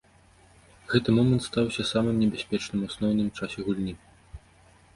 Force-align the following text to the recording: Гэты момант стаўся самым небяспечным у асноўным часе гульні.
Гэты 0.93 1.09
момант 1.17 1.45
стаўся 1.49 1.85
самым 1.91 2.15
небяспечным 2.23 2.79
у 2.89 2.91
асноўным 2.93 3.29
часе 3.41 3.59
гульні. 3.69 3.95